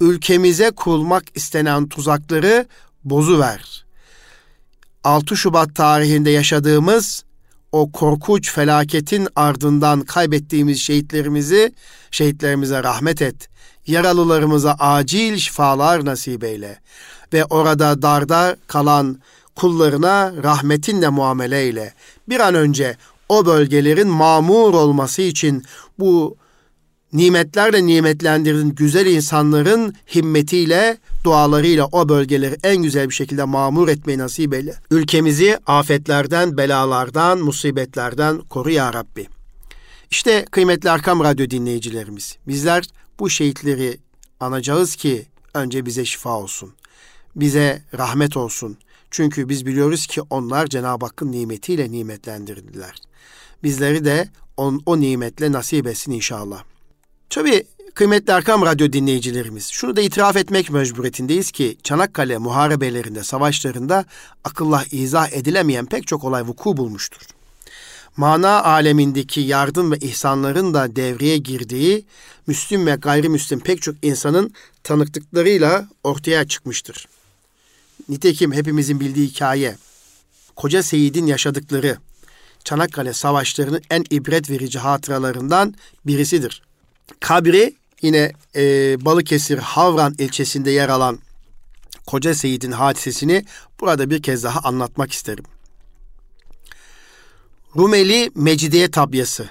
[0.00, 2.66] Ülkemize kurulmak istenen tuzakları
[3.04, 3.84] bozu ver.
[5.04, 7.24] 6 Şubat tarihinde yaşadığımız
[7.72, 11.74] o korkunç felaketin ardından kaybettiğimiz şehitlerimizi,
[12.10, 13.48] şehitlerimize rahmet et.
[13.86, 16.78] Yaralılarımıza acil şifalar nasip eyle.
[17.32, 19.20] Ve orada darda kalan
[19.56, 21.94] kullarına rahmetinle muamele eyle.
[22.28, 22.96] Bir an önce
[23.28, 25.64] o bölgelerin mamur olması için
[25.98, 26.36] bu
[27.12, 34.54] nimetlerle nimetlendirdin güzel insanların himmetiyle, dualarıyla o bölgeleri en güzel bir şekilde mamur etmeyi nasip
[34.54, 34.74] eyle.
[34.90, 39.26] Ülkemizi afetlerden, belalardan, musibetlerden koru ya Rabbi.
[40.10, 42.84] İşte kıymetli Arkam Radyo dinleyicilerimiz, bizler
[43.18, 43.98] bu şehitleri
[44.40, 46.72] anacağız ki önce bize şifa olsun.
[47.36, 48.78] Bize rahmet olsun.
[49.16, 52.94] Çünkü biz biliyoruz ki onlar Cenab-ı Hakk'ın nimetiyle nimetlendirildiler.
[53.62, 56.64] Bizleri de on, o nimetle nasip etsin inşallah.
[57.30, 64.04] Tabi kıymetli Arkam Radyo dinleyicilerimiz, şunu da itiraf etmek mecburiyetindeyiz ki Çanakkale muharebelerinde, savaşlarında
[64.44, 67.22] akıllah izah edilemeyen pek çok olay vuku bulmuştur.
[68.16, 72.06] Mana alemindeki yardım ve ihsanların da devreye girdiği
[72.46, 77.06] Müslüm ve gayrimüslim pek çok insanın tanıklıklarıyla ortaya çıkmıştır.
[78.08, 79.76] Nitekim hepimizin bildiği hikaye,
[80.56, 81.98] Koca Seyit'in yaşadıkları
[82.64, 85.74] Çanakkale Savaşları'nın en ibret verici hatıralarından
[86.06, 86.62] birisidir.
[87.20, 91.18] Kabri yine e, Balıkesir Havran ilçesinde yer alan
[92.06, 93.44] Koca Seyit'in hadisesini
[93.80, 95.44] burada bir kez daha anlatmak isterim.
[97.76, 99.50] Rumeli Mecidiye tabyası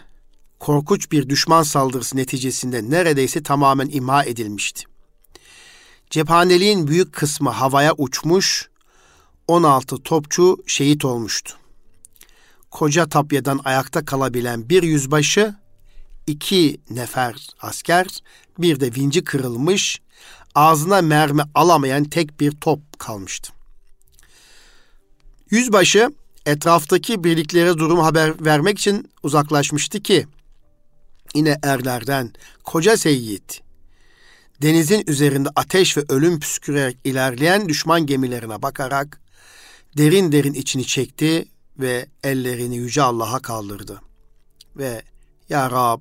[0.59, 4.83] korkunç bir düşman saldırısı neticesinde neredeyse tamamen imha edilmişti.
[6.13, 8.69] Cephaneliğin büyük kısmı havaya uçmuş,
[9.47, 11.57] 16 topçu şehit olmuştu.
[12.71, 15.55] Koca tapyadan ayakta kalabilen bir yüzbaşı
[16.27, 18.07] iki nefer asker,
[18.59, 20.01] bir de vinci kırılmış,
[20.55, 23.53] ağzına mermi alamayan tek bir top kalmıştı.
[25.49, 26.09] Yüzbaşı
[26.45, 30.27] etraftaki birliklere durum haber vermek için uzaklaşmıştı ki
[31.35, 33.63] yine erlerden koca Seyyid
[34.63, 39.21] denizin üzerinde ateş ve ölüm püskürerek ilerleyen düşman gemilerine bakarak
[39.97, 41.45] derin derin içini çekti
[41.79, 44.01] ve ellerini yüce Allah'a kaldırdı.
[44.75, 45.01] Ve
[45.49, 45.99] Ya Rab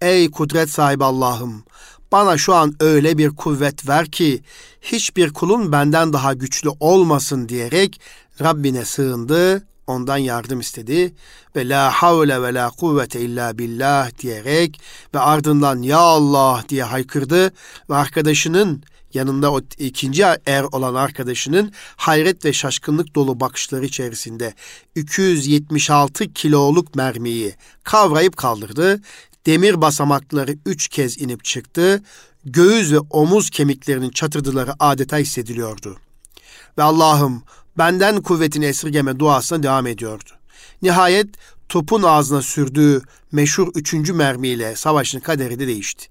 [0.00, 1.64] Ey kudret sahibi Allah'ım,
[2.12, 4.42] bana şu an öyle bir kuvvet ver ki
[4.80, 8.00] hiçbir kulun benden daha güçlü olmasın diyerek
[8.40, 11.14] Rabbine sığındı, ondan yardım istedi
[11.56, 14.80] ve la havle ve la kuvvete illa billah diyerek
[15.14, 16.64] ve ardından ya Allah!
[16.68, 17.52] diye haykırdı
[17.90, 18.82] ve arkadaşının
[19.14, 24.54] yanında o ikinci er olan arkadaşının hayret ve şaşkınlık dolu bakışları içerisinde
[24.94, 29.00] 276 kiloluk mermiyi kavrayıp kaldırdı.
[29.46, 32.02] Demir basamakları üç kez inip çıktı,
[32.44, 35.98] göğüs ve omuz kemiklerinin çatırdıları adeta hissediliyordu.
[36.78, 37.42] Ve Allah'ım
[37.78, 40.30] benden kuvvetini esirgeme duasına devam ediyordu.
[40.82, 41.28] Nihayet
[41.68, 46.06] topun ağzına sürdüğü meşhur üçüncü mermiyle savaşın kaderi de değişti.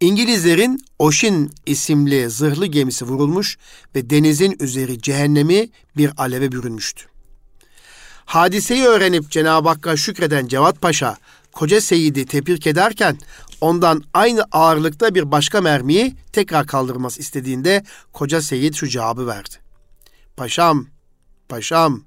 [0.00, 3.58] İngilizlerin Oşin isimli zırhlı gemisi vurulmuş
[3.94, 7.04] ve denizin üzeri cehennemi bir aleve bürünmüştü.
[8.24, 11.16] Hadiseyi öğrenip Cenab-ı Hakk'a şükreden Cevat Paşa,
[11.52, 13.18] koca Seyit'i tepirk ederken
[13.60, 19.61] ondan aynı ağırlıkta bir başka mermiyi tekrar kaldırması istediğinde koca Seyit şu cevabı verdi.
[20.42, 20.86] Paşam,
[21.48, 22.00] paşam,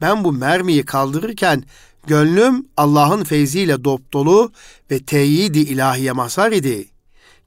[0.00, 1.64] ben bu mermiyi kaldırırken
[2.06, 4.52] gönlüm Allah'ın feyziyle dop dolu
[4.90, 6.88] ve teyidi ilahiye mazhar idi.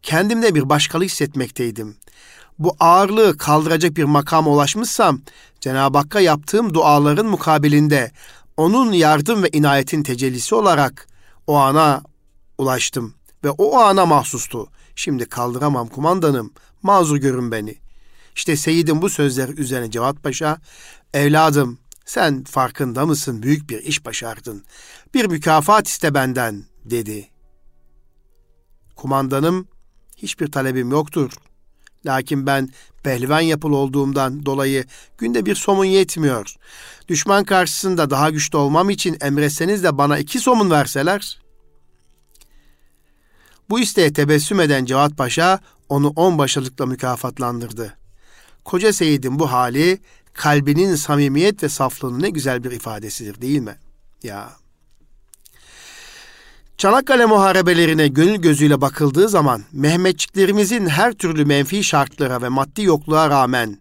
[0.02, 1.98] Kendimde bir başkalık hissetmekteydim.
[2.60, 5.22] Bu ağırlığı kaldıracak bir makama ulaşmışsam
[5.62, 8.12] Cenab-ı Hakk'a yaptığım duaların mukabilinde
[8.58, 11.08] onun yardım ve inayetin tecellisi olarak
[11.48, 12.02] o ana
[12.58, 14.68] ulaştım ve o ana mahsustu.
[14.96, 16.54] Şimdi kaldıramam kumandanım,
[16.84, 17.82] mazur görün beni.
[18.36, 20.58] İşte Seyit'in bu sözleri üzerine Cevat Paşa,
[21.14, 24.64] evladım sen farkında mısın büyük bir iş başardın.
[25.14, 27.30] Bir mükafat iste benden dedi.
[28.96, 29.68] Kumandanım
[30.18, 31.32] hiçbir talebim yoktur.
[32.06, 32.70] Lakin ben
[33.04, 34.86] pehlivan yapılı olduğumdan dolayı
[35.18, 36.56] günde bir somun yetmiyor.
[37.08, 41.42] Düşman karşısında daha güçlü olmam için emretseniz de bana iki somun verseler.
[43.70, 48.01] Bu isteğe tebessüm eden Cevat Paşa onu on başarılıkla mükafatlandırdı.
[48.66, 50.00] Koca Seyit'in bu hali
[50.34, 53.78] kalbinin samimiyet ve saflığının ne güzel bir ifadesidir değil mi?
[54.24, 54.52] Ya.
[56.78, 63.78] Çanakkale muharebelerine gönül gözüyle bakıldığı zaman Mehmetçiklerimizin her türlü menfi şartlara ve maddi yokluğa rağmen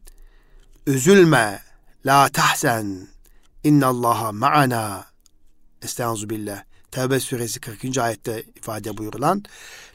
[0.87, 1.62] üzülme,
[2.07, 3.09] la tahzen,
[3.64, 5.05] innallaha ma'ana.
[5.83, 6.62] Estaizu billah.
[6.90, 7.99] Tevbe suresi 40.
[7.99, 9.45] ayette ifade buyurulan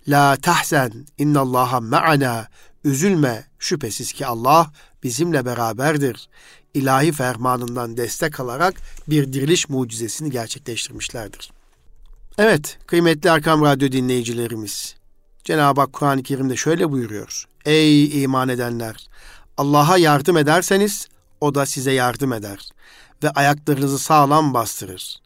[0.07, 2.47] La tahzen innallaha ma'ana
[2.85, 4.71] üzülme şüphesiz ki Allah
[5.03, 6.29] bizimle beraberdir.
[6.73, 8.75] İlahi fermanından destek alarak
[9.07, 11.51] bir diriliş mucizesini gerçekleştirmişlerdir.
[12.37, 14.95] Evet, kıymetli Erkam Radyo dinleyicilerimiz.
[15.43, 17.45] Cenab-ı Hak Kur'an-ı Kerim'de şöyle buyuruyor.
[17.65, 19.07] Ey iman edenler!
[19.57, 21.07] Allah'a yardım ederseniz
[21.41, 22.69] o da size yardım eder
[23.23, 25.21] ve ayaklarınızı sağlam bastırır.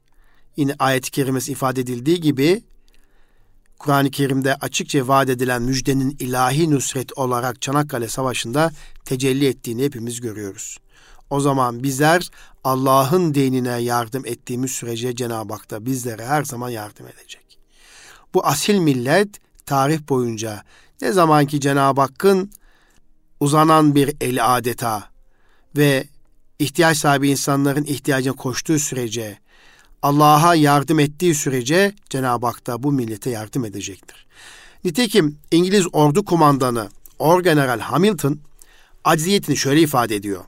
[0.58, 2.64] Yine ayet-i kerimesi ifade edildiği gibi
[3.80, 8.72] Kur'an-ı Kerim'de açıkça vaat edilen müjdenin ilahi nusret olarak Çanakkale Savaşı'nda
[9.06, 10.78] tecelli ettiğini hepimiz görüyoruz.
[11.30, 12.30] O zaman bizler
[12.64, 17.60] Allah'ın dinine yardım ettiğimiz sürece Cenab-ı Hak da bizlere her zaman yardım edecek.
[18.34, 20.64] Bu asil millet tarih boyunca
[21.02, 22.52] ne zaman ki Cenab-ı Hakk'ın
[23.40, 25.10] uzanan bir eli adeta
[25.78, 26.08] ve
[26.60, 29.40] ihtiyaç sahibi insanların ihtiyacına koştuğu sürece
[30.02, 34.28] Allah'a yardım ettiği sürece Cenab-ı Hak da bu millete yardım edecektir.
[34.84, 38.40] Nitekim İngiliz ordu kumandanı Orgeneral Hamilton
[39.04, 40.46] acziyetini şöyle ifade ediyor.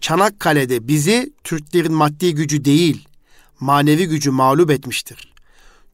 [0.00, 3.08] Çanakkale'de bizi Türklerin maddi gücü değil,
[3.60, 5.34] manevi gücü mağlup etmiştir.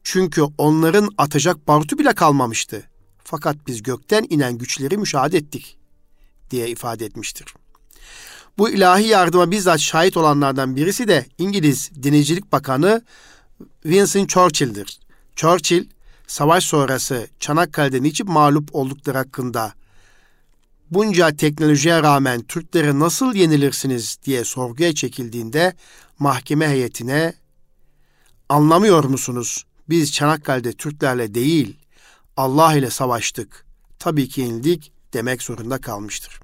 [0.03, 2.83] Çünkü onların atacak barutu bile kalmamıştı.
[3.23, 5.77] Fakat biz gökten inen güçleri müşahede ettik
[6.51, 7.53] diye ifade etmiştir.
[8.57, 13.01] Bu ilahi yardıma bizzat şahit olanlardan birisi de İngiliz Denizcilik Bakanı
[13.83, 14.99] Winston Churchill'dir.
[15.35, 15.85] Churchill,
[16.27, 19.73] savaş sonrası Çanakkale'de niçin mağlup oldukları hakkında
[20.91, 25.73] bunca teknolojiye rağmen Türklere nasıl yenilirsiniz diye sorguya çekildiğinde
[26.19, 27.33] mahkeme heyetine
[28.49, 29.65] anlamıyor musunuz?
[29.89, 31.77] Biz Çanakkale'de Türklerle değil
[32.37, 33.65] Allah ile savaştık.
[33.99, 36.39] Tabii ki yenildik demek zorunda kalmıştır.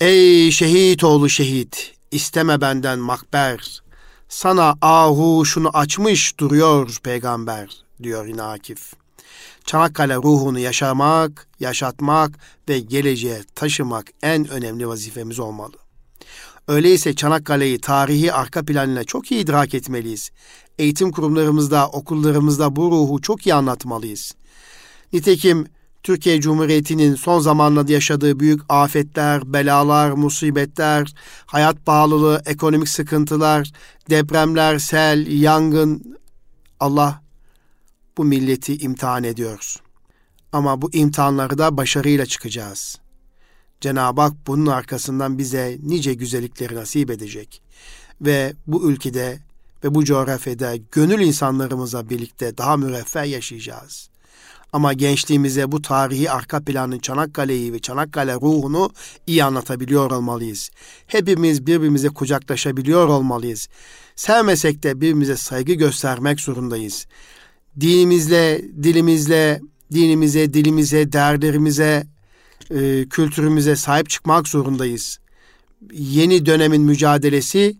[0.00, 3.82] Ey şehit oğlu şehit, isteme benden makber.
[4.28, 8.92] Sana ahu şunu açmış duruyor peygamber, diyor yine Akif.
[9.64, 15.76] Çanakkale ruhunu yaşamak, yaşatmak ve geleceğe taşımak en önemli vazifemiz olmalı.
[16.68, 20.30] Öyleyse Çanakkale'yi tarihi arka planıyla çok iyi idrak etmeliyiz.
[20.78, 24.34] Eğitim kurumlarımızda, okullarımızda bu ruhu çok iyi anlatmalıyız.
[25.12, 25.66] Nitekim
[26.02, 31.14] Türkiye Cumhuriyeti'nin son zamanlarda yaşadığı büyük afetler, belalar, musibetler,
[31.46, 33.72] hayat pahalılığı, ekonomik sıkıntılar,
[34.10, 36.18] depremler, sel, yangın
[36.80, 37.22] Allah
[38.16, 39.76] bu milleti imtihan ediyor.
[40.52, 42.98] Ama bu imtihanları da başarıyla çıkacağız.
[43.80, 47.62] Cenab-ı Hak bunun arkasından bize nice güzellikleri nasip edecek.
[48.20, 49.38] Ve bu ülkede
[49.84, 54.10] ve bu coğrafyada gönül insanlarımıza birlikte daha müreffeh yaşayacağız.
[54.76, 58.90] Ama gençliğimize bu tarihi arka planın Çanakkale'yi ve Çanakkale ruhunu
[59.26, 60.70] iyi anlatabiliyor olmalıyız.
[61.06, 63.68] Hepimiz birbirimize kucaklaşabiliyor olmalıyız.
[64.16, 67.06] Sevmesek de birbirimize saygı göstermek zorundayız.
[67.80, 69.60] Dinimizle, dilimizle,
[69.92, 72.06] dinimize, dilimize, değerlerimize,
[72.70, 75.18] e, kültürümüze sahip çıkmak zorundayız.
[75.92, 77.76] yeni dönemin mücadelesi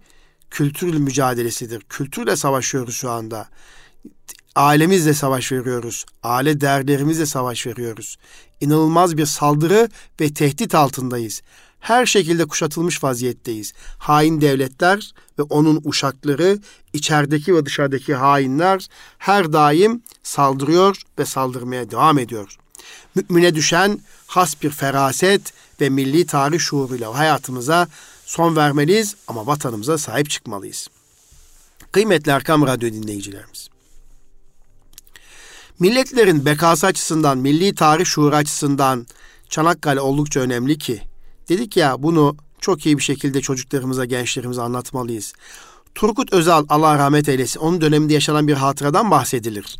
[0.51, 1.81] kültürl mücadelesidir.
[1.81, 3.49] Kültürle savaşıyoruz şu anda.
[4.55, 6.05] Ailemizle savaş veriyoruz.
[6.23, 8.17] Aile değerlerimizle savaş veriyoruz.
[8.61, 9.89] İnanılmaz bir saldırı
[10.21, 11.43] ve tehdit altındayız.
[11.81, 13.73] Her şekilde kuşatılmış vaziyetteyiz.
[13.99, 16.59] Hain devletler ve onun uşakları,
[16.93, 18.89] içerideki ve dışarıdaki hainler
[19.19, 22.57] her daim saldırıyor ve saldırmaya devam ediyor.
[23.15, 27.89] Mümine düşen has bir feraset ve milli tarih şuuruyla hayatımıza
[28.27, 30.89] son vermeliyiz ama vatanımıza sahip çıkmalıyız.
[31.93, 33.76] Kıymetli Erkam Radyo dinleyicilerimiz.
[35.81, 39.07] Milletlerin bekası açısından, milli tarih şuuru açısından
[39.49, 41.03] Çanakkale oldukça önemli ki
[41.49, 45.33] dedik ya bunu çok iyi bir şekilde çocuklarımıza, gençlerimize anlatmalıyız.
[45.95, 49.77] Turgut Özal Allah rahmet eylesin onun döneminde yaşanan bir hatıradan bahsedilir.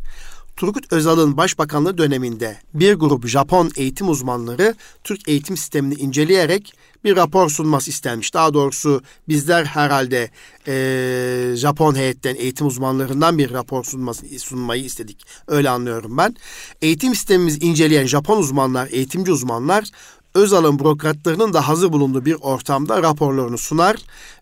[0.57, 7.49] Turgut Özal'ın başbakanlığı döneminde bir grup Japon eğitim uzmanları Türk eğitim sistemini inceleyerek bir rapor
[7.49, 8.33] sunması istenmiş.
[8.33, 10.31] Daha doğrusu bizler herhalde
[10.67, 15.25] e, Japon heyetten eğitim uzmanlarından bir rapor sunması, sunmayı istedik.
[15.47, 16.35] Öyle anlıyorum ben.
[16.81, 19.85] Eğitim sistemimizi inceleyen Japon uzmanlar, eğitimci uzmanlar
[20.33, 23.95] Özal'ın bürokratlarının da hazır bulunduğu bir ortamda raporlarını sunar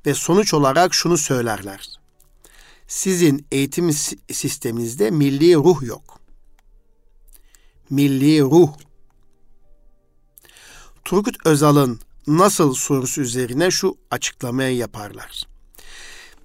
[0.05, 2.04] ve sonuç olarak şunu söylerler.
[2.87, 3.91] Sizin eğitim
[4.31, 6.19] sisteminizde milli ruh yok.
[7.89, 8.69] Milli ruh.
[11.05, 15.47] Turgut Özal'ın nasıl sorusu üzerine şu açıklamayı yaparlar.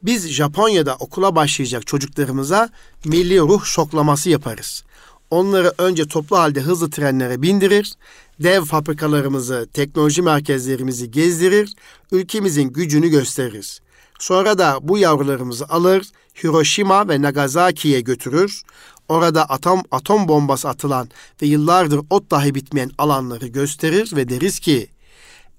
[0.02, 2.70] Biz Japonya'da okula başlayacak çocuklarımıza
[3.04, 4.84] milli ruh şoklaması yaparız.
[5.30, 7.94] Onları önce toplu halde hızlı trenlere bindirir,
[8.40, 11.74] dev fabrikalarımızı, teknoloji merkezlerimizi gezdirir,
[12.12, 13.80] ülkemizin gücünü gösteririz.
[14.18, 16.06] Sonra da bu yavrularımızı alır,
[16.42, 18.62] Hiroşima ve Nagasaki'ye götürür.
[19.08, 21.08] Orada atom atom bombası atılan
[21.42, 24.88] ve yıllardır ot dahi bitmeyen alanları gösterir ve deriz ki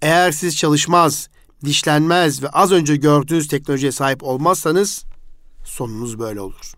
[0.01, 1.29] eğer siz çalışmaz,
[1.65, 5.03] dişlenmez ve az önce gördüğünüz teknolojiye sahip olmazsanız
[5.65, 6.73] sonunuz böyle olur.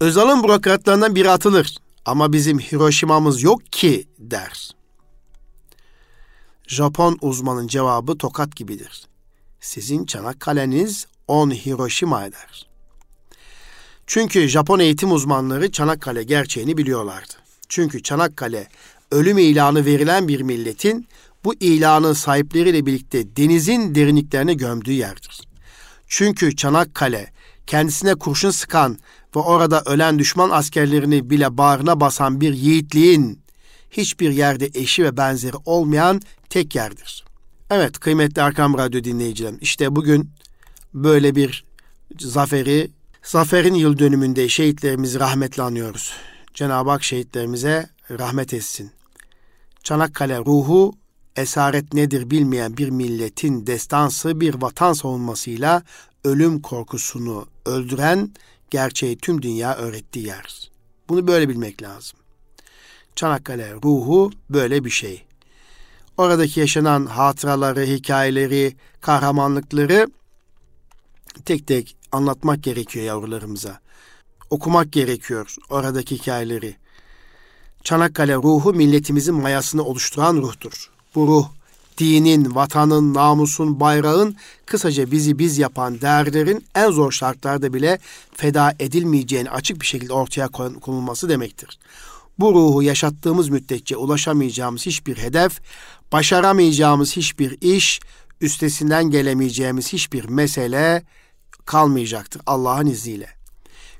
[0.00, 4.70] Özal'ın bürokratlarından biri atılır ama bizim Hiroşima'mız yok ki der.
[6.66, 9.06] Japon uzmanın cevabı tokat gibidir.
[9.60, 12.71] Sizin Çanakkale'niz 10 Hiroşima eder.
[14.06, 17.32] Çünkü Japon eğitim uzmanları Çanakkale gerçeğini biliyorlardı.
[17.68, 18.68] Çünkü Çanakkale
[19.10, 21.06] ölüm ilanı verilen bir milletin
[21.44, 25.40] bu ilanın sahipleriyle birlikte denizin derinliklerine gömdüğü yerdir.
[26.08, 27.32] Çünkü Çanakkale
[27.66, 28.98] kendisine kurşun sıkan
[29.36, 33.42] ve orada ölen düşman askerlerini bile bağrına basan bir yiğitliğin
[33.90, 37.24] hiçbir yerde eşi ve benzeri olmayan tek yerdir.
[37.70, 40.30] Evet kıymetli Arkam Radyo dinleyicilerim işte bugün
[40.94, 41.64] böyle bir
[42.20, 42.90] zaferi,
[43.22, 46.12] zaferin yıl dönümünde şehitlerimizi rahmetle anıyoruz.
[46.54, 48.90] Cenab-ı Hak şehitlerimize rahmet etsin.
[49.82, 50.94] Çanakkale ruhu
[51.36, 55.82] esaret nedir bilmeyen bir milletin destansı bir vatan savunmasıyla
[56.24, 58.30] ölüm korkusunu öldüren
[58.70, 60.70] gerçeği tüm dünya öğrettiği yer.
[61.08, 62.18] Bunu böyle bilmek lazım.
[63.16, 65.24] Çanakkale ruhu böyle bir şey.
[66.16, 70.06] Oradaki yaşanan hatıraları, hikayeleri, kahramanlıkları
[71.44, 73.80] tek tek anlatmak gerekiyor yavrularımıza.
[74.50, 76.76] Okumak gerekiyor oradaki hikayeleri.
[77.84, 80.90] Çanakkale ruhu milletimizin mayasını oluşturan ruhtur.
[81.14, 81.48] Bu ruh
[81.98, 87.98] dinin, vatanın, namusun, bayrağın kısaca bizi biz yapan değerlerin en zor şartlarda bile
[88.36, 91.78] feda edilmeyeceğini açık bir şekilde ortaya konulması demektir.
[92.38, 95.60] Bu ruhu yaşattığımız müddetçe ulaşamayacağımız hiçbir hedef,
[96.12, 98.00] başaramayacağımız hiçbir iş,
[98.40, 101.02] üstesinden gelemeyeceğimiz hiçbir mesele
[101.66, 103.28] kalmayacaktır Allah'ın izniyle.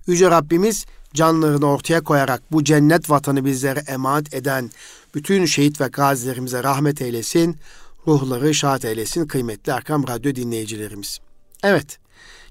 [0.06, 4.70] Yüce Rabbimiz canlarını ortaya koyarak bu cennet vatanı bizlere emanet eden
[5.14, 7.56] bütün şehit ve gazilerimize rahmet eylesin,
[8.06, 11.18] ruhları şahat eylesin kıymetli Erkam Radyo dinleyicilerimiz.
[11.62, 11.98] Evet,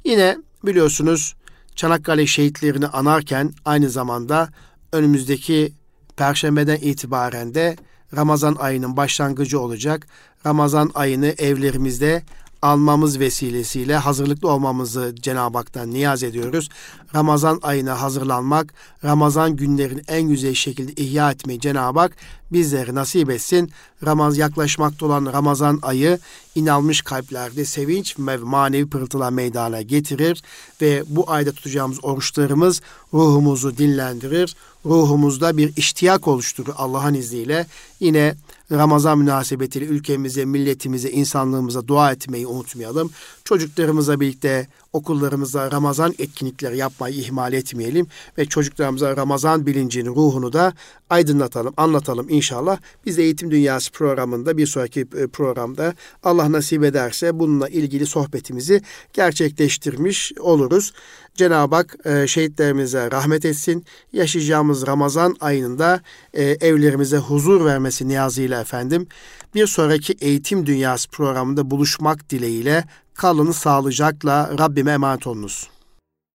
[0.04, 1.36] yine biliyorsunuz
[1.76, 4.50] Çanakkale şehitlerini anarken aynı zamanda
[4.92, 5.74] önümüzdeki
[6.18, 7.76] Perşembeden itibaren de
[8.16, 10.08] Ramazan ayının başlangıcı olacak.
[10.46, 12.24] Ramazan ayını evlerimizde
[12.62, 16.70] almamız vesilesiyle hazırlıklı olmamızı Cenab-ı Hak'tan niyaz ediyoruz.
[17.16, 22.12] Ramazan ayına hazırlanmak, Ramazan günlerini en güzel şekilde ihya etmeyi Cenab-ı Hak
[22.52, 23.72] bizlere nasip etsin.
[24.06, 26.20] Ramaz yaklaşmakta olan Ramazan ayı
[26.56, 30.44] inanmış kalplerde sevinç ve manevi pırıltılar meydana getirir
[30.82, 32.82] ve bu ayda tutacağımız oruçlarımız
[33.14, 34.56] ruhumuzu dinlendirir.
[34.86, 37.66] Ruhumuzda bir iştiyak oluşturur Allah'ın izniyle.
[38.00, 38.36] Yine
[38.72, 43.12] Ramazan münasebetiyle ülkemize, milletimize, insanlığımıza dua etmeyi unutmayalım.
[43.44, 48.08] Çocuklarımızla birlikte okullarımızda Ramazan etkinlikleri yapmayı ihmal etmeyelim
[48.38, 50.74] ve çocuklarımıza Ramazan bilincini, ruhunu da
[51.10, 52.78] aydınlatalım, anlatalım inşallah.
[53.06, 58.82] Biz de Eğitim Dünyası programında bir sonraki e, programda Allah nasip ederse bununla ilgili sohbetimizi
[59.14, 60.94] gerçekleştirmiş oluruz.
[61.42, 63.86] Cenab-ı Hak e, şehitlerimize rahmet etsin.
[64.14, 66.02] Yaşayacağımız Ramazan ayında
[66.34, 69.08] e, evlerimize huzur vermesi niyazıyla efendim.
[69.56, 72.84] Bir sonraki Eğitim Dünyası programında buluşmak dileğiyle
[73.14, 75.70] kalın sağlıcakla Rabbime emanet olunuz.